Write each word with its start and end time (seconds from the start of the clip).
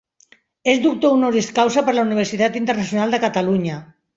És 0.71 0.79
Doctor 0.85 1.13
Honoris 1.17 1.51
Causa 1.59 1.85
per 1.91 1.95
la 1.99 2.07
Universitat 2.09 2.59
Internacional 2.63 3.17
de 3.17 3.21
Catalunya. 3.29 3.79